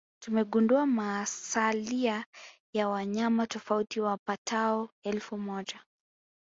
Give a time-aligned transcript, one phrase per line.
[0.19, 2.25] Tumegundua masalia
[2.73, 5.83] ya wanyama tofauti wapatao elfu moja